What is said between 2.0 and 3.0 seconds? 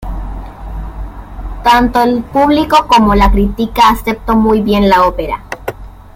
el público